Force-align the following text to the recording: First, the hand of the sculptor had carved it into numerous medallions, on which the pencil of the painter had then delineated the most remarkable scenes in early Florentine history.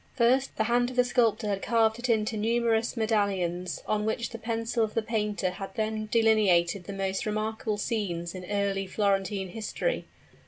First, 0.15 0.55
the 0.55 0.63
hand 0.63 0.89
of 0.89 0.95
the 0.95 1.03
sculptor 1.03 1.47
had 1.47 1.61
carved 1.61 1.99
it 1.99 2.09
into 2.09 2.35
numerous 2.35 2.97
medallions, 2.97 3.83
on 3.85 4.03
which 4.03 4.31
the 4.31 4.39
pencil 4.39 4.83
of 4.83 4.95
the 4.95 5.03
painter 5.03 5.51
had 5.51 5.75
then 5.75 6.07
delineated 6.11 6.85
the 6.85 6.91
most 6.93 7.23
remarkable 7.27 7.77
scenes 7.77 8.33
in 8.33 8.49
early 8.49 8.87
Florentine 8.87 9.49
history. 9.49 10.05